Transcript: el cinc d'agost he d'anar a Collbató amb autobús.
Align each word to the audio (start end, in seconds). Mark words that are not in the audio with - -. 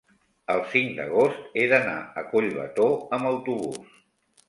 el 0.53 0.63
cinc 0.71 0.95
d'agost 0.99 1.45
he 1.63 1.67
d'anar 1.73 1.99
a 2.01 2.25
Collbató 2.35 2.91
amb 3.19 3.33
autobús. 3.37 3.97